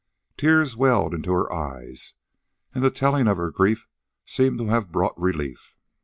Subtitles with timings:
[0.35, 2.15] Tears welled into her eyes,
[2.73, 3.87] and the telling of her grief
[4.25, 5.77] seemed to have brought relief.